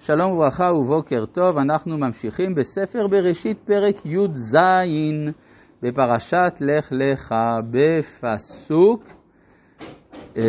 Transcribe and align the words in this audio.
שלום 0.00 0.32
וברכה 0.32 0.72
ובוקר 0.72 1.26
טוב, 1.26 1.58
אנחנו 1.58 1.98
ממשיכים 1.98 2.54
בספר 2.54 3.06
בראשית 3.06 3.58
פרק 3.58 4.06
י"ז 4.06 4.56
בפרשת 5.82 6.52
לך 6.60 6.88
לך 6.90 7.34
בפסוק, 7.70 9.04
אה, 10.36 10.42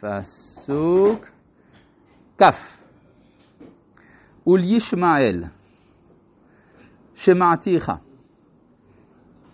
בפסוק 0.00 1.26
כ' 2.42 2.44
ולישמעאל 4.46 5.44
שמעתיך. 7.14 7.92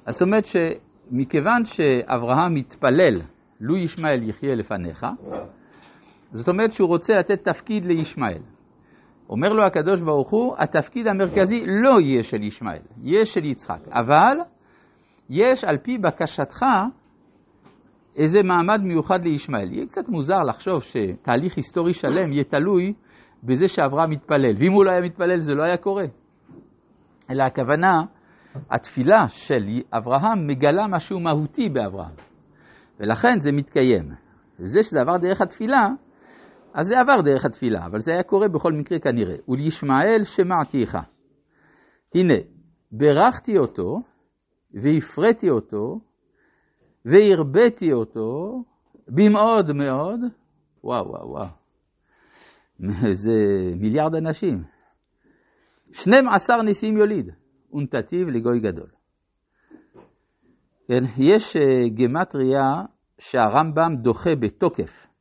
זאת 0.09 0.23
אומרת 0.23 0.45
שמכיוון 0.47 1.65
שאברהם 1.65 2.55
מתפלל, 2.55 3.21
לו 3.61 3.77
ישמעאל 3.77 4.23
יחיה 4.23 4.55
לפניך, 4.55 5.07
זאת 6.33 6.49
אומרת 6.49 6.73
שהוא 6.73 6.89
רוצה 6.89 7.15
לתת 7.15 7.45
תפקיד 7.49 7.85
לישמעאל. 7.85 8.43
אומר 9.31 9.49
לו 9.49 9.65
הקדוש 9.65 10.03
ברוך 10.03 10.31
הוא, 10.31 10.55
התפקיד 10.59 11.09
המרכזי 11.09 11.65
לא 11.67 12.01
יהיה 12.01 12.23
של 12.23 12.43
ישמעאל, 12.43 12.83
יהיה 13.03 13.27
של 13.27 13.45
יצחק. 13.45 13.89
אבל 13.89 14.37
יש 15.31 15.65
על 15.65 15.79
פי 15.79 15.99
בקשתך 15.99 16.63
איזה 18.17 18.43
מעמד 18.43 18.81
מיוחד 18.83 19.25
לישמעאל. 19.25 19.73
יהיה 19.73 19.87
קצת 19.87 20.09
מוזר 20.09 20.43
לחשוב 20.49 20.83
שתהליך 20.83 21.57
היסטורי 21.57 21.93
שלם 21.93 22.33
יהיה 22.33 22.45
תלוי 22.45 22.93
בזה 23.43 23.69
שאברהם 23.69 24.11
מתפלל. 24.11 24.55
ואם 24.59 24.73
הוא 24.73 24.85
לא 24.85 24.91
היה 24.91 25.01
מתפלל 25.01 25.41
זה 25.41 25.55
לא 25.55 25.63
היה 25.63 25.77
קורה. 25.77 26.05
אלא 27.31 27.43
הכוונה, 27.43 28.03
התפילה 28.71 29.29
של 29.29 29.67
אברהם 29.93 30.47
מגלה 30.47 30.87
משהו 30.87 31.21
מהותי 31.21 31.69
באברהם. 31.69 32.15
ולכן 33.01 33.39
זה 33.39 33.53
מתקיים. 33.53 34.11
וזה 34.61 34.83
שזה 34.83 35.01
עבר 35.01 35.17
דרך 35.17 35.41
התפילה, 35.41 35.89
אז 36.75 36.87
זה 36.87 36.95
עבר 36.99 37.21
דרך 37.21 37.45
התפילה, 37.45 37.87
אבל 37.87 38.01
זה 38.01 38.13
היה 38.13 38.23
קורה 38.23 38.49
בכל 38.49 38.73
מקרה 38.73 38.99
כנראה. 38.99 39.37
ולישמעאל 39.49 40.25
שמעתיך. 40.25 40.99
הנה, 42.15 42.35
ברכתי 42.93 43.59
אותו, 43.59 44.01
והפרטי 44.75 45.51
אותו, 45.51 46.01
והרביתי 47.05 47.93
אותו, 47.93 48.63
במאוד 49.09 49.73
מאוד, 49.73 50.21
וואו 50.85 51.09
וואו 51.09 51.29
וואו, 51.29 51.47
זה 53.23 53.33
מיליארד 53.77 54.15
אנשים. 54.15 54.63
12 55.93 56.63
נשיאים 56.63 56.97
יוליד, 56.97 57.31
ונתתיו 57.73 58.31
לגוי 58.31 58.61
גדול. 58.61 58.89
כן, 60.89 61.05
יש 61.19 61.57
אה, 61.57 61.89
גמטריה 61.89 62.83
שהרמב"ם 63.19 63.97
דוחה 64.03 64.31
בתוקף. 64.41 65.14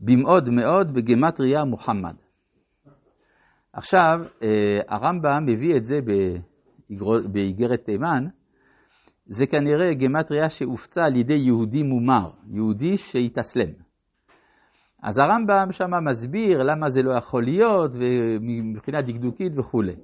במאוד 0.00 0.50
מאוד 0.50 0.94
בגמטריה 0.94 1.64
מוחמד. 1.64 2.14
עכשיו, 3.72 4.20
אה, 4.42 4.78
הרמב"ם 4.88 5.46
מביא 5.46 5.76
את 5.76 5.84
זה 5.84 5.98
באיגרת 7.32 7.84
תימן, 7.84 8.24
זה 9.26 9.46
כנראה 9.46 9.94
גמטריה 9.94 10.48
שהופצה 10.48 11.04
על 11.04 11.16
ידי 11.16 11.34
יהודי 11.34 11.82
מומר, 11.82 12.30
יהודי 12.50 12.96
שהתאסלם. 12.96 13.72
אז 15.02 15.18
הרמב"ם 15.18 15.72
שם 15.72 16.04
מסביר 16.04 16.62
למה 16.62 16.88
זה 16.88 17.02
לא 17.02 17.12
יכול 17.12 17.44
להיות, 17.44 17.90
מבחינה 18.40 19.02
דקדוקית 19.02 19.52
וכולי. 19.58 19.96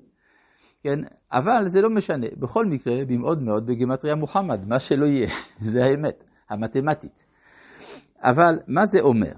כן, 0.83 0.99
אבל 1.33 1.67
זה 1.67 1.81
לא 1.81 1.91
משנה, 1.91 2.27
בכל 2.37 2.67
מקרה, 2.67 3.05
במאוד 3.09 3.43
מאוד 3.43 3.67
בגמטריה 3.67 4.15
מוחמד, 4.15 4.69
מה 4.69 4.79
שלא 4.79 5.07
יהיה, 5.07 5.29
זה 5.73 5.81
האמת, 5.85 6.25
המתמטית. 6.51 7.25
אבל 8.23 8.59
מה 8.69 8.85
זה 8.85 9.01
אומר? 9.01 9.33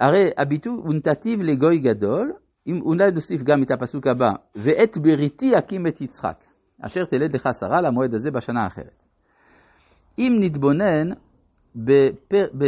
הרי 0.00 0.30
הביטוי 0.38 0.76
ונתתיו 0.84 1.42
לגוי 1.42 1.78
גדול, 1.78 2.32
אם 2.66 2.80
אולי 2.82 3.10
נוסיף 3.10 3.42
גם 3.42 3.62
את 3.62 3.70
הפסוק 3.70 4.06
הבא, 4.06 4.30
ואת 4.56 4.98
בריתי 4.98 5.58
אקים 5.58 5.86
את 5.86 6.00
יצחק, 6.00 6.44
אשר 6.82 7.04
תלד 7.04 7.34
לך 7.34 7.48
שרה 7.60 7.80
למועד 7.80 8.14
הזה 8.14 8.30
בשנה 8.30 8.64
האחרת. 8.64 9.02
אם 10.18 10.36
נתבונן, 10.40 11.08
בפר, 11.76 12.46
ב, 12.58 12.64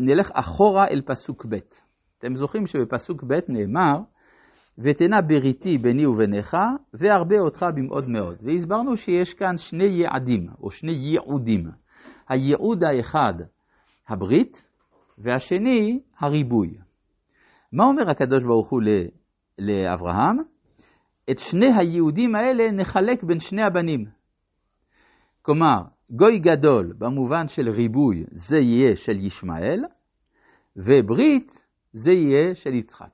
נלך 0.00 0.30
אחורה 0.34 0.88
אל 0.88 1.02
פסוק 1.06 1.46
ב'. 1.48 1.58
אתם 2.18 2.36
זוכרים 2.36 2.66
שבפסוק 2.66 3.24
ב' 3.24 3.38
נאמר, 3.48 3.98
ותנה 4.78 5.22
בריתי 5.22 5.78
ביני 5.78 6.06
וביניך, 6.06 6.56
וארבה 6.94 7.38
אותך 7.38 7.66
במאוד 7.74 8.08
מאוד. 8.08 8.36
והסברנו 8.42 8.96
שיש 8.96 9.34
כאן 9.34 9.58
שני 9.58 9.84
יעדים, 9.84 10.48
או 10.60 10.70
שני 10.70 10.92
ייעודים. 10.92 11.70
הייעוד 12.28 12.84
האחד, 12.84 13.34
הברית, 14.08 14.64
והשני, 15.18 16.00
הריבוי. 16.18 16.78
מה 17.72 17.84
אומר 17.84 18.10
הקדוש 18.10 18.44
ברוך 18.44 18.70
הוא 18.70 18.82
לאברהם? 19.58 20.36
את 21.30 21.38
שני 21.38 21.66
היהודים 21.78 22.34
האלה 22.34 22.70
נחלק 22.72 23.24
בין 23.24 23.40
שני 23.40 23.62
הבנים. 23.62 24.04
כלומר, 25.42 25.82
גוי 26.10 26.38
גדול 26.38 26.92
במובן 26.98 27.48
של 27.48 27.70
ריבוי 27.70 28.24
זה 28.30 28.56
יהיה 28.56 28.96
של 28.96 29.26
ישמעאל, 29.26 29.84
וברית 30.76 31.64
זה 31.92 32.12
יהיה 32.12 32.54
של 32.54 32.74
יצחק. 32.74 33.10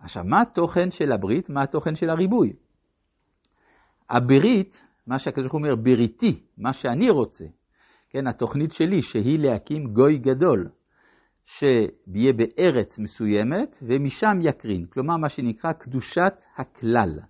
עכשיו, 0.00 0.24
מה 0.24 0.42
התוכן 0.42 0.90
של 0.90 1.12
הברית? 1.12 1.50
מה 1.50 1.62
התוכן 1.62 1.94
של 1.94 2.10
הריבוי? 2.10 2.52
הברית, 4.10 4.82
מה 5.06 5.18
שהקדוש 5.18 5.42
ברוך 5.42 5.52
הוא 5.52 5.60
אומר, 5.60 5.76
בריתי, 5.82 6.42
מה 6.58 6.72
שאני 6.72 7.10
רוצה, 7.10 7.44
כן, 8.10 8.26
התוכנית 8.26 8.72
שלי, 8.72 9.02
שהיא 9.02 9.38
להקים 9.38 9.92
גוי 9.92 10.18
גדול, 10.18 10.68
שיהיה 11.44 12.32
בארץ 12.32 12.98
מסוימת, 12.98 13.78
ומשם 13.82 14.38
יקרין. 14.42 14.86
כלומר, 14.86 15.16
מה 15.16 15.28
שנקרא 15.28 15.72
קדושת 15.72 16.32
הכלל. 16.56 17.20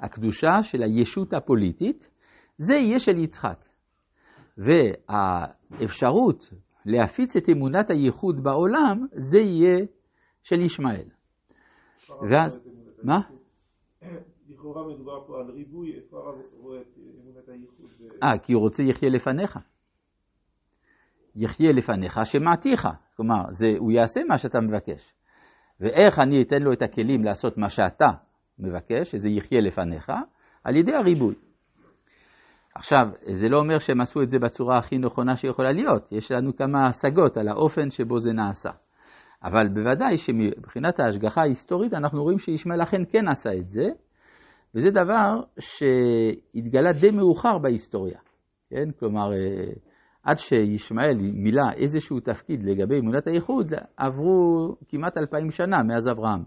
הקדושה 0.00 0.62
של 0.62 0.82
הישות 0.82 1.34
הפוליטית, 1.34 2.10
זה 2.56 2.74
יהיה 2.74 2.98
של 2.98 3.18
יצחק. 3.18 3.64
והאפשרות 4.58 6.50
להפיץ 6.86 7.36
את 7.36 7.48
אמונת 7.48 7.90
הייחוד 7.90 8.42
בעולם, 8.42 9.06
זה 9.12 9.38
יהיה 9.38 9.86
של 10.42 10.60
ישמעאל. 10.60 11.08
ואז, 12.30 12.60
מה? 13.02 13.20
לכאורה 14.48 14.94
מדובר 14.94 15.26
פה 15.26 15.40
על 15.40 15.50
ריבוי, 15.50 15.94
איפה 15.96 16.18
הרב 16.18 16.34
רואה 16.52 16.80
את 16.80 16.98
אמונת 17.22 17.48
הייחוד? 17.48 17.90
אה, 18.22 18.38
כי 18.38 18.52
הוא 18.52 18.62
רוצה 18.62 18.82
יחיה 18.82 19.10
לפניך. 19.10 19.58
יחיה 21.36 21.72
לפניך 21.72 22.20
שמעתיך. 22.24 22.88
כלומר, 23.16 23.42
זה, 23.50 23.74
הוא 23.78 23.92
יעשה 23.92 24.20
מה 24.28 24.38
שאתה 24.38 24.60
מבקש. 24.60 25.12
ואיך 25.80 26.18
אני 26.18 26.42
אתן 26.42 26.62
לו 26.62 26.72
את 26.72 26.82
הכלים 26.82 27.24
לעשות 27.24 27.58
מה 27.58 27.68
שאתה 27.68 28.08
מבקש, 28.58 29.10
שזה 29.10 29.28
יחיה 29.28 29.60
לפניך, 29.60 30.12
על 30.64 30.76
ידי 30.76 30.94
הריבוי. 30.94 31.34
עכשיו, 32.74 33.06
זה 33.26 33.48
לא 33.48 33.58
אומר 33.58 33.78
שהם 33.78 34.00
עשו 34.00 34.22
את 34.22 34.30
זה 34.30 34.38
בצורה 34.38 34.78
הכי 34.78 34.98
נכונה 34.98 35.36
שיכולה 35.36 35.72
להיות, 35.72 36.12
יש 36.12 36.32
לנו 36.32 36.56
כמה 36.56 36.86
השגות 36.86 37.36
על 37.36 37.48
האופן 37.48 37.90
שבו 37.90 38.18
זה 38.18 38.32
נעשה. 38.32 38.70
אבל 39.44 39.68
בוודאי 39.68 40.18
שמבחינת 40.18 41.00
ההשגחה 41.00 41.40
ההיסטורית 41.40 41.94
אנחנו 41.94 42.22
רואים 42.22 42.38
שישמעאל 42.38 42.82
אכן 42.82 43.02
כן 43.10 43.28
עשה 43.28 43.50
את 43.54 43.68
זה, 43.68 43.88
וזה 44.74 44.90
דבר 44.90 45.40
שהתגלה 45.58 46.92
די 47.00 47.10
מאוחר 47.10 47.58
בהיסטוריה. 47.58 48.18
כן? 48.70 48.90
כלומר, 48.98 49.32
אה, 49.32 49.72
עד 50.22 50.38
שישמעאל 50.38 51.16
מילא 51.16 51.62
איזשהו 51.76 52.20
תפקיד 52.20 52.62
לגבי 52.62 52.98
אמונת 52.98 53.26
הייחוד, 53.26 53.72
עברו 53.96 54.76
כמעט 54.88 55.18
אלפיים 55.18 55.50
שנה 55.50 55.82
מאז 55.82 56.08
אברהם. 56.08 56.42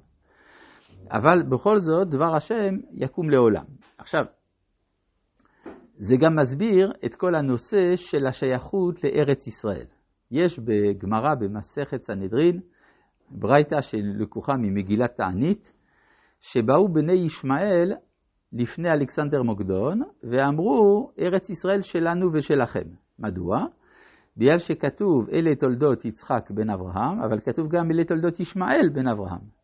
אבל 1.12 1.44
בכל 1.50 1.80
זאת, 1.80 2.10
דבר 2.10 2.36
השם 2.36 2.76
יקום 2.94 3.30
לעולם. 3.30 3.66
עכשיו, 3.98 4.26
זה 5.98 6.16
גם 6.18 6.36
מסביר 6.36 6.92
את 7.06 7.16
כל 7.16 7.36
הנושא 7.36 7.96
של 7.96 8.28
השייכות 8.28 9.04
לארץ 9.04 9.48
ישראל. 9.48 9.86
יש 10.32 10.60
בגמרא 10.60 11.36
במסכת 11.36 12.02
סנהדרין, 12.02 12.60
ברייתא 13.32 13.82
שלקוחה 13.82 14.54
ממגילת 14.54 15.16
תענית, 15.18 15.72
שבאו 16.42 16.94
בני 16.94 17.14
ישמעאל 17.14 17.94
לפני 18.54 18.90
אלכסנדר 18.90 19.42
מוקדון, 19.44 20.02
ואמרו, 20.24 21.12
ארץ 21.20 21.50
ישראל 21.50 21.82
שלנו 21.82 22.34
ושלכם. 22.34 23.05
מדוע? 23.20 23.66
בגלל 24.38 24.58
שכתוב 24.58 25.30
אלה 25.30 25.56
תולדות 25.56 26.06
יצחק 26.06 26.52
בן 26.52 26.70
אברהם, 26.70 27.22
אבל 27.22 27.40
כתוב 27.40 27.68
גם 27.70 27.92
אלה 27.92 28.04
תולדות 28.04 28.40
ישמעאל 28.40 28.90
בן 28.94 29.08
אברהם. 29.08 29.56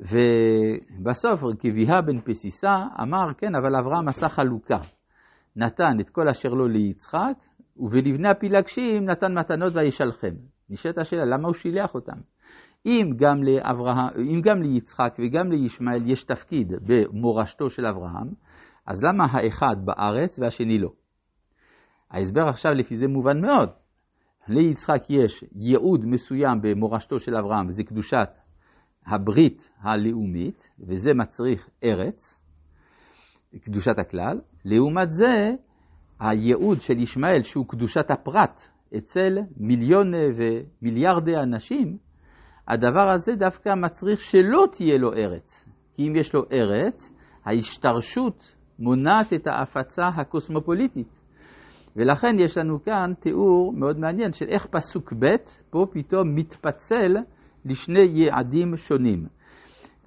ובסוף 0.00 1.40
כביהה 1.58 2.02
בן 2.02 2.20
פסיסה 2.20 2.74
אמר, 3.02 3.34
כן, 3.38 3.54
אבל 3.54 3.76
אברהם 3.76 4.08
עשה 4.08 4.28
חלוקה. 4.28 4.78
נתן 5.56 6.00
את 6.00 6.10
כל 6.10 6.28
אשר 6.28 6.48
לו 6.48 6.68
ליצחק, 6.68 7.34
ולבני 7.90 8.28
הפילגשים 8.28 9.04
נתן 9.04 9.38
מתנות 9.38 9.72
וישלחם. 9.76 10.34
נשאלת 10.70 10.98
השאלה, 10.98 11.24
למה 11.24 11.46
הוא 11.46 11.54
שילח 11.54 11.94
אותם? 11.94 12.16
אם 12.86 13.10
גם, 13.16 13.42
לאברהם, 13.42 14.08
אם 14.18 14.40
גם 14.44 14.62
ליצחק 14.62 15.16
וגם 15.18 15.50
לישמעאל 15.50 16.10
יש 16.10 16.24
תפקיד 16.24 16.72
במורשתו 16.86 17.70
של 17.70 17.86
אברהם, 17.86 18.28
אז 18.86 19.04
למה 19.04 19.24
האחד 19.30 19.76
בארץ 19.84 20.38
והשני 20.38 20.78
לא? 20.78 20.88
ההסבר 22.12 22.48
עכשיו 22.48 22.72
לפי 22.74 22.96
זה 22.96 23.08
מובן 23.08 23.40
מאוד. 23.40 23.68
ליצחק 24.48 25.10
יש 25.10 25.44
ייעוד 25.54 26.06
מסוים 26.06 26.60
במורשתו 26.62 27.18
של 27.18 27.36
אברהם, 27.36 27.70
זה 27.70 27.84
קדושת 27.84 28.28
הברית 29.06 29.70
הלאומית, 29.80 30.70
וזה 30.80 31.14
מצריך 31.14 31.68
ארץ, 31.84 32.38
קדושת 33.64 33.98
הכלל. 33.98 34.40
לעומת 34.64 35.10
זה, 35.10 35.54
הייעוד 36.20 36.80
של 36.80 37.00
ישמעאל, 37.00 37.42
שהוא 37.42 37.68
קדושת 37.68 38.10
הפרט, 38.10 38.62
אצל 38.96 39.38
מיליוני 39.56 40.26
ומיליארדי 40.36 41.36
אנשים, 41.36 41.96
הדבר 42.68 43.10
הזה 43.10 43.34
דווקא 43.34 43.74
מצריך 43.74 44.20
שלא 44.20 44.66
תהיה 44.72 44.98
לו 44.98 45.12
ארץ. 45.12 45.68
כי 45.94 46.08
אם 46.08 46.16
יש 46.16 46.34
לו 46.34 46.42
ארץ, 46.52 47.12
ההשתרשות 47.44 48.56
מונעת 48.78 49.32
את 49.32 49.46
ההפצה 49.46 50.06
הקוסמופוליטית. 50.06 51.21
ולכן 51.96 52.36
יש 52.38 52.58
לנו 52.58 52.82
כאן 52.82 53.12
תיאור 53.20 53.72
מאוד 53.72 53.98
מעניין 53.98 54.32
של 54.32 54.46
איך 54.48 54.66
פסוק 54.66 55.12
ב' 55.12 55.26
פה 55.70 55.86
פתאום 55.92 56.34
מתפצל 56.34 57.16
לשני 57.64 58.06
יעדים 58.08 58.76
שונים. 58.76 59.26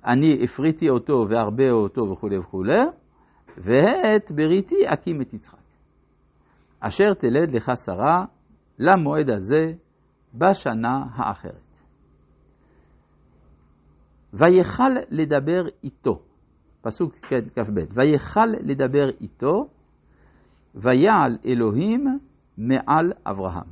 אני 0.06 0.44
הפריתי 0.44 0.90
אותו 0.90 1.26
והרבה 1.30 1.72
אותו 1.72 2.02
וכולי 2.12 2.38
וכולי, 2.38 2.82
ואת 3.58 4.32
בריתי 4.32 4.76
אקים 4.86 5.22
את 5.22 5.34
יצחק. 5.34 5.58
אשר 6.80 7.14
תלד 7.14 7.56
לך 7.56 7.72
שרה 7.86 8.26
למועד 8.80 9.30
הזה 9.30 9.74
בשנה 10.34 11.06
האחרת. 11.16 11.66
ויכל 14.34 14.92
לדבר 15.10 15.64
איתו, 15.84 16.20
פסוק 16.82 17.16
כ"ב, 17.16 17.80
ויכל 17.94 18.46
לדבר 18.64 19.10
איתו, 19.22 19.68
ויעל 20.75 21.38
אלוהים 21.45 22.19
מעל 22.57 23.12
אברהם. 23.25 23.68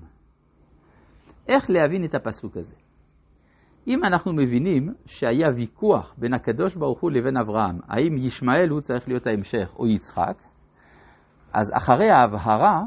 איך 1.47 1.69
להבין 1.69 2.05
את 2.05 2.15
הפסוק 2.15 2.57
הזה? 2.57 2.75
אם 3.88 4.03
אנחנו 4.03 4.33
מבינים 4.33 4.94
שהיה 5.05 5.47
ויכוח 5.55 6.15
בין 6.17 6.33
הקדוש 6.33 6.75
ברוך 6.75 7.01
הוא 7.01 7.11
לבין 7.11 7.38
אברהם, 7.38 7.79
האם 7.88 8.17
ישמעאל 8.17 8.69
הוא 8.69 8.81
צריך 8.81 9.07
להיות 9.07 9.27
ההמשך 9.27 9.73
או 9.79 9.88
יצחק, 9.88 10.38
אז 11.53 11.71
אחרי 11.77 12.09
ההבהרה 12.09 12.81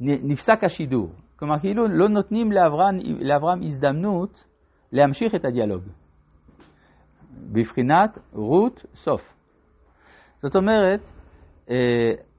נפסק 0.00 0.64
השידור. 0.64 1.10
כלומר, 1.36 1.58
כאילו 1.58 1.88
לא 1.88 2.08
נותנים 2.08 2.52
לאברהם, 2.52 2.96
לאברהם 3.20 3.62
הזדמנות 3.62 4.44
להמשיך 4.92 5.34
את 5.34 5.44
הדיאלוג. 5.44 5.82
בבחינת 7.52 8.18
רות 8.32 8.86
סוף. 8.94 9.34
זאת 10.42 10.56
אומרת, 10.56 11.00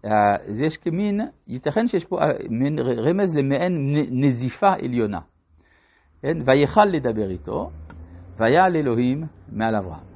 אה, 0.06 0.12
יש 0.66 0.78
כמין, 0.78 1.22
ייתכן 1.48 1.88
שיש 1.88 2.06
פה 2.06 2.22
אה, 2.22 2.26
מין 2.50 2.80
רמז 2.80 3.36
למעין 3.36 3.96
נזיפה 4.12 4.74
עליונה. 4.84 5.20
כן? 6.22 6.38
ויכל 6.46 6.86
לדבר 6.86 7.30
איתו, 7.30 7.70
ויעל 8.38 8.76
אלוהים 8.76 9.24
מעל 9.52 9.76
אברהם. 9.76 10.10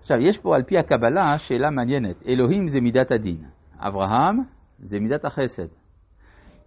עכשיו, 0.00 0.16
יש 0.20 0.38
פה 0.38 0.56
על 0.56 0.62
פי 0.62 0.78
הקבלה 0.78 1.38
שאלה 1.38 1.70
מעניינת. 1.70 2.28
אלוהים 2.28 2.68
זה 2.68 2.80
מידת 2.80 3.12
הדין, 3.12 3.44
אברהם 3.78 4.36
זה 4.78 5.00
מידת 5.00 5.24
החסד. 5.24 5.66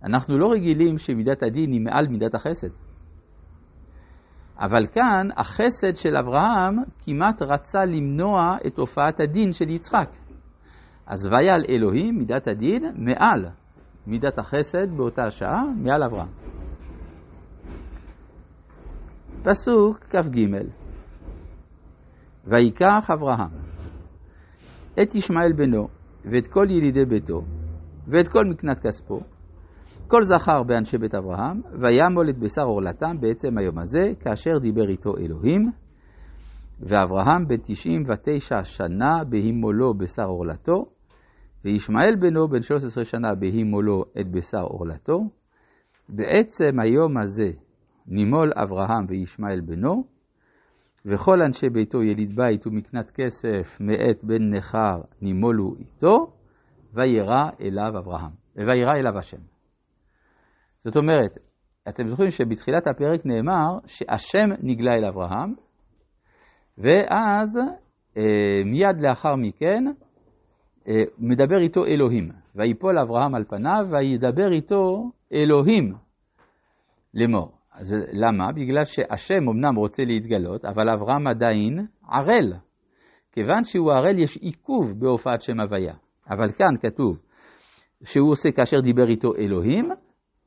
אנחנו 0.03 0.37
לא 0.37 0.51
רגילים 0.51 0.97
שמידת 0.97 1.43
הדין 1.43 1.71
היא 1.71 1.81
מעל 1.81 2.07
מידת 2.07 2.35
החסד. 2.35 2.69
אבל 4.59 4.87
כאן 4.87 5.27
החסד 5.37 5.95
של 5.95 6.15
אברהם 6.15 6.75
כמעט 7.05 7.41
רצה 7.41 7.85
למנוע 7.85 8.57
את 8.67 8.77
הופעת 8.77 9.19
הדין 9.19 9.51
של 9.51 9.69
יצחק. 9.69 10.09
אז 11.07 11.25
ויעל 11.25 11.63
אלוהים, 11.69 12.17
מידת 12.17 12.47
הדין, 12.47 12.83
מעל 12.95 13.45
מידת 14.07 14.39
החסד 14.39 14.91
באותה 14.97 15.23
השעה, 15.23 15.63
מעל 15.83 16.03
אברהם. 16.03 16.29
פסוק 19.43 19.97
כ"ג 19.97 20.39
ויקח 22.45 23.11
אברהם 23.13 23.49
את 25.01 25.15
ישמעאל 25.15 25.53
בנו 25.53 25.87
ואת 26.25 26.47
כל 26.47 26.65
ילידי 26.69 27.05
ביתו 27.05 27.41
ואת 28.07 28.27
כל 28.27 28.45
מקנת 28.45 28.79
כספו 28.79 29.19
כל 30.07 30.23
זכר 30.23 30.63
באנשי 30.63 30.97
בית 30.97 31.15
אברהם, 31.15 31.61
וימול 31.81 32.29
את 32.29 32.37
בשר 32.37 32.61
עורלתם 32.61 33.19
בעצם 33.19 33.57
היום 33.57 33.79
הזה, 33.79 34.11
כאשר 34.19 34.57
דיבר 34.61 34.89
איתו 34.89 35.17
אלוהים. 35.17 35.71
ואברהם 36.79 37.47
בן 37.47 37.57
תשעים 37.57 38.03
ותשע 38.07 38.63
שנה 38.63 39.23
בהימולו 39.29 39.93
בשר 39.93 40.25
עורלתו, 40.25 40.85
וישמעאל 41.67 42.15
בנו 42.15 42.47
בן 42.47 42.61
שלוש 42.61 42.83
עשרה 42.83 43.05
שנה 43.05 43.35
בהימולו 43.35 44.03
את 44.19 44.31
בשר 44.31 44.61
עורלתו. 44.61 45.19
בעצם 46.09 46.79
היום 46.79 47.17
הזה 47.17 47.51
נימול 48.07 48.51
אברהם 48.55 49.05
וישמעאל 49.09 49.61
בנו, 49.61 50.03
וכל 51.05 51.41
אנשי 51.41 51.69
ביתו 51.69 52.03
יליד 52.03 52.35
בית 52.35 52.67
ומקנת 52.67 53.11
כסף 53.11 53.77
מאת 53.79 54.23
בן 54.23 54.53
נכר 54.55 55.01
נימולו 55.21 55.75
איתו, 55.79 56.33
וירא 56.93 57.49
אליו 57.61 57.99
אברהם, 57.99 58.31
וירא 58.55 58.93
אליו 58.95 59.17
השם. 59.17 59.41
זאת 60.83 60.97
אומרת, 60.97 61.37
אתם 61.89 62.07
זוכרים 62.07 62.29
שבתחילת 62.29 62.87
הפרק 62.87 63.25
נאמר 63.25 63.77
שהשם 63.85 64.49
נגלה 64.63 64.93
אל 64.93 65.05
אברהם, 65.05 65.53
ואז 66.77 67.57
אה, 68.17 68.63
מיד 68.65 69.01
לאחר 69.01 69.35
מכן 69.35 69.83
מדבר 71.19 71.57
איתו 71.57 71.85
אלוהים, 71.85 72.31
ויפול 72.55 72.99
אברהם 72.99 73.35
על 73.35 73.43
פניו, 73.43 73.85
וידבר 73.91 74.51
איתו 74.51 75.11
אלוהים 75.33 75.93
לאמור. 77.13 77.51
אז 77.73 77.95
למה? 78.13 78.51
בגלל 78.51 78.85
שהשם 78.85 79.49
אמנם 79.49 79.75
רוצה 79.75 80.03
להתגלות, 80.05 80.65
אבל 80.65 80.89
אברהם 80.89 81.27
עדיין 81.27 81.87
ערל. 82.09 82.53
כיוון 83.31 83.63
שהוא 83.63 83.91
ערל 83.91 84.19
יש 84.19 84.37
עיכוב 84.37 84.99
בהופעת 84.99 85.41
שם 85.41 85.59
הוויה. 85.59 85.93
אבל 86.29 86.51
כאן 86.51 86.77
כתוב 86.81 87.19
שהוא 88.03 88.31
עושה 88.31 88.51
כאשר 88.51 88.79
דיבר 88.79 89.07
איתו 89.07 89.35
אלוהים, 89.35 89.89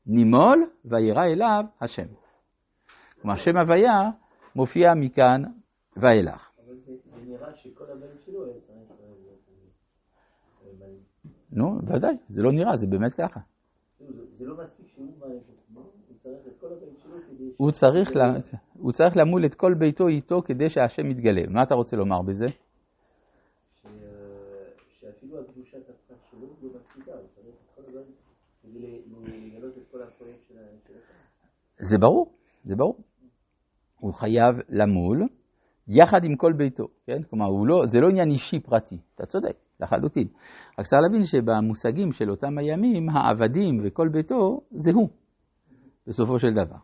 נימול 0.05 0.69
וירא 0.85 1.25
אליו 1.25 1.63
השם. 1.81 2.07
כלומר, 3.21 3.35
שם 3.35 3.57
הוויה 3.57 4.09
מופיע 4.55 4.93
מכאן 4.95 5.41
ואילך. 5.97 6.51
אבל 6.65 6.75
זה 6.75 6.93
נראה 7.27 7.55
שכל 7.55 7.83
הבן 7.83 8.17
שלו 8.25 8.45
נו, 11.51 11.79
ודאי, 11.87 12.15
זה 12.29 12.41
לא 12.41 12.51
נראה, 12.51 12.75
זה 12.75 12.87
באמת 12.87 13.13
ככה. 13.13 13.39
זה 14.37 14.45
לא 14.45 14.55
מספיק 14.63 14.87
שהוא 14.87 15.05
מעלה 15.19 15.35
את 15.35 15.41
עצמו, 15.57 15.81
הוא 15.81 16.17
צריך 16.23 16.47
את 16.47 16.53
כל 16.61 16.67
הבן 16.67 16.95
שלו 17.03 17.17
כדי... 17.29 17.51
הוא 17.57 17.71
צריך, 17.71 18.15
לה, 18.15 18.33
הוא 18.73 18.91
צריך 18.91 19.17
למול 19.17 19.45
את 19.45 19.55
כל 19.55 19.73
ביתו 19.73 20.07
איתו 20.07 20.41
כדי 20.45 20.69
שהשם 20.69 21.11
יתגלה. 21.11 21.41
מה 21.49 21.63
אתה 21.63 21.75
רוצה 21.75 21.97
לומר 21.97 22.21
בזה? 22.21 22.47
שאפילו 24.99 25.39
הקדושת 25.39 25.89
הפרט 25.89 26.19
שלו 26.31 26.47
לא 26.61 26.69
מספיקה, 26.79 27.11
הוא 27.11 27.27
צריך 27.35 27.55
את 27.55 27.75
כל 27.75 27.81
הבן 27.87 28.11
זה 31.79 31.97
ברור, 31.97 32.33
זה 32.63 32.75
ברור. 32.75 32.97
הוא 33.99 34.13
חייב 34.13 34.55
למול 34.69 35.27
יחד 35.87 36.23
עם 36.23 36.35
כל 36.35 36.53
ביתו, 36.53 36.87
כן? 37.05 37.23
כלומר, 37.23 37.45
לא, 37.65 37.85
זה 37.85 37.99
לא 37.99 38.09
עניין 38.09 38.29
אישי 38.29 38.59
פרטי, 38.59 38.97
אתה 39.15 39.25
צודק, 39.25 39.57
לחלוטין. 39.81 40.27
רק 40.79 40.85
צריך 40.85 41.01
להבין 41.01 41.23
שבמושגים 41.23 42.11
של 42.11 42.29
אותם 42.29 42.57
הימים, 42.57 43.09
העבדים 43.09 43.81
וכל 43.83 44.09
ביתו 44.11 44.61
זה 44.71 44.91
הוא, 44.93 45.09
בסופו 46.07 46.39
של 46.39 46.53
דבר. 46.53 46.77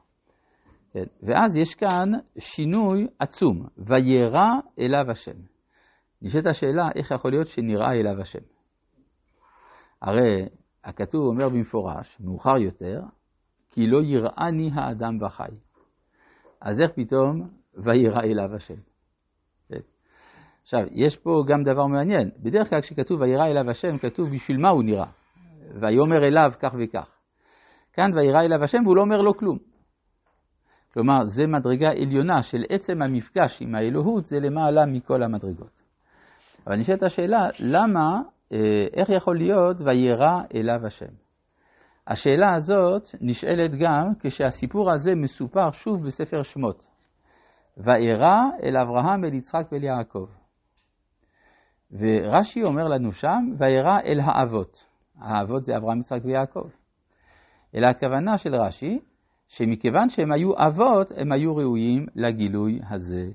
כן? 0.92 1.04
ואז 1.24 1.58
יש 1.58 1.76
כאן 1.76 2.12
שינוי 2.38 3.08
עצום, 3.20 3.68
וירא 3.78 4.50
אליו 4.80 5.12
השם. 5.12 5.38
נשאלת 6.22 6.46
השאלה, 6.46 6.90
איך 6.96 7.12
יכול 7.12 7.32
להיות 7.32 7.48
שנראה 7.48 7.92
אליו 7.92 8.22
השם? 8.22 8.44
הרי 10.02 10.46
הכתוב 10.84 11.22
אומר 11.22 11.50
במפורש, 11.50 12.22
מאוחר 12.22 12.58
יותר, 12.58 13.02
כי 13.70 13.88
לא 13.88 14.02
יראני 14.04 14.70
האדם 14.74 15.22
וחי. 15.22 15.56
אז 16.62 16.82
איך 16.82 16.92
פתאום 16.96 17.50
וירא 17.74 18.22
אליו 18.22 18.56
השם? 18.56 18.76
עכשיו, 20.68 20.86
יש 20.92 21.18
פה 21.18 21.44
גם 21.48 21.64
דבר 21.64 21.86
מעניין. 21.86 22.30
בדרך 22.40 22.70
כלל 22.70 22.82
כשכתוב 22.82 23.22
וירא 23.22 23.46
אליו 23.46 23.70
השם, 23.70 23.98
כתוב 23.98 24.30
בשביל 24.34 24.58
מה 24.58 24.70
הוא 24.70 24.84
נראה. 24.84 25.08
ויאמר 25.82 26.28
אליו 26.28 26.52
כך 26.60 26.76
וכך. 26.80 27.10
כאן 27.94 28.12
וירא 28.16 28.42
אליו 28.42 28.64
השם 28.64 28.78
והוא 28.86 28.96
לא 28.96 29.02
אומר 29.02 29.18
לו 29.18 29.38
כלום. 29.38 29.58
כלומר, 30.94 31.26
זה 31.26 31.48
מדרגה 31.48 31.90
עליונה 31.92 32.44
של 32.44 32.64
עצם 32.70 33.02
המפגש 33.02 33.62
עם 33.62 33.76
האלוהות, 33.76 34.26
זה 34.26 34.40
למעלה 34.40 34.86
מכל 34.86 35.24
המדרגות. 35.24 35.82
אבל 36.68 36.76
נשאלת 36.76 37.04
השאלה, 37.04 37.48
למה 37.60 38.22
אה, 38.54 38.86
איך 38.94 39.10
יכול 39.10 39.38
להיות 39.38 39.78
וירא 39.80 40.42
אליו 40.56 40.86
השם? 40.86 41.14
השאלה 42.08 42.54
הזאת 42.54 43.04
נשאלת 43.22 43.72
גם 43.80 44.14
כשהסיפור 44.20 44.92
הזה 44.92 45.12
מסופר 45.16 45.72
שוב 45.72 46.06
בספר 46.06 46.44
שמות. 46.44 46.88
ואירע 47.78 48.40
אל 48.64 48.78
אברהם, 48.78 49.26
אל 49.26 49.34
יצחק 49.34 49.72
ואל 49.72 49.84
יעקב. 49.84 50.28
ורש"י 51.92 52.64
אומר 52.64 52.88
לנו 52.88 53.14
שם, 53.14 53.54
ואירע 53.58 54.00
אל 54.06 54.20
האבות. 54.24 54.86
האבות 55.20 55.64
זה 55.64 55.78
אברהם, 55.78 56.00
יצחק 56.00 56.20
ויעקב. 56.24 56.70
אלא 57.76 57.88
הכוונה 57.88 58.38
של 58.38 58.56
רש"י, 58.56 59.00
שמכיוון 59.48 60.10
שהם 60.10 60.32
היו 60.32 60.52
אבות, 60.58 61.12
הם 61.16 61.32
היו 61.32 61.56
ראויים 61.56 62.06
לגילוי 62.16 62.80
הזה 62.90 63.32